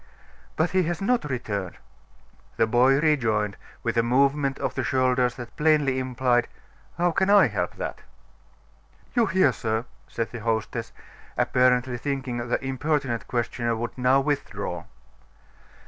[0.55, 1.77] "But he has not returned."
[2.57, 6.47] The boy rejoined, with a movement of the shoulders that plainly implied:
[6.97, 8.01] "How can I help that?"
[9.13, 10.91] "You hear, sir," said the hostess,
[11.37, 14.85] apparently thinking the importunate questioner would now withdraw.